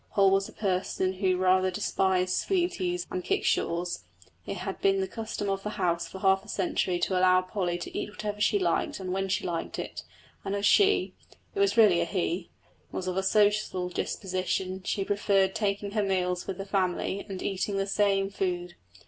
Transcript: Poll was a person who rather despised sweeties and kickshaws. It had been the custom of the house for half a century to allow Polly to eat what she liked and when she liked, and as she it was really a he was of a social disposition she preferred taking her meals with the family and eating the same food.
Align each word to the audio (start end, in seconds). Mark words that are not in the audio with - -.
Poll 0.13 0.31
was 0.31 0.49
a 0.49 0.51
person 0.51 1.13
who 1.13 1.37
rather 1.37 1.69
despised 1.69 2.33
sweeties 2.35 3.05
and 3.11 3.23
kickshaws. 3.23 4.03
It 4.47 4.57
had 4.57 4.81
been 4.81 4.99
the 4.99 5.07
custom 5.07 5.47
of 5.47 5.61
the 5.61 5.69
house 5.77 6.07
for 6.07 6.17
half 6.17 6.43
a 6.43 6.47
century 6.47 6.97
to 6.97 7.13
allow 7.19 7.43
Polly 7.43 7.77
to 7.77 7.95
eat 7.95 8.09
what 8.25 8.41
she 8.41 8.57
liked 8.57 8.99
and 8.99 9.13
when 9.13 9.29
she 9.29 9.45
liked, 9.45 9.77
and 10.43 10.55
as 10.55 10.65
she 10.65 11.13
it 11.53 11.59
was 11.59 11.77
really 11.77 12.01
a 12.01 12.05
he 12.05 12.49
was 12.91 13.05
of 13.07 13.15
a 13.15 13.21
social 13.21 13.89
disposition 13.89 14.81
she 14.81 15.05
preferred 15.05 15.53
taking 15.53 15.91
her 15.91 16.01
meals 16.01 16.47
with 16.47 16.57
the 16.57 16.65
family 16.65 17.23
and 17.29 17.43
eating 17.43 17.77
the 17.77 17.85
same 17.85 18.31
food. 18.31 18.73